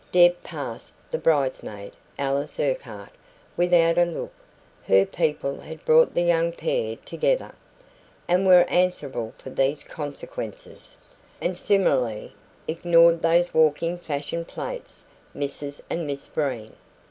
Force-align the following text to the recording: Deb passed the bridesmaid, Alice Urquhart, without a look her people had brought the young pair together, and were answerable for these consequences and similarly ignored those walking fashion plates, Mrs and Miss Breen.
Deb 0.11 0.41
passed 0.41 0.95
the 1.11 1.19
bridesmaid, 1.19 1.91
Alice 2.17 2.59
Urquhart, 2.59 3.11
without 3.55 3.99
a 3.99 4.03
look 4.03 4.33
her 4.87 5.05
people 5.05 5.59
had 5.59 5.85
brought 5.85 6.15
the 6.15 6.23
young 6.23 6.51
pair 6.51 6.95
together, 7.05 7.53
and 8.27 8.47
were 8.47 8.65
answerable 8.67 9.31
for 9.37 9.51
these 9.51 9.83
consequences 9.83 10.97
and 11.39 11.55
similarly 11.55 12.33
ignored 12.67 13.21
those 13.21 13.53
walking 13.53 13.95
fashion 13.95 14.43
plates, 14.43 15.03
Mrs 15.35 15.81
and 15.87 16.07
Miss 16.07 16.27
Breen. 16.27 16.73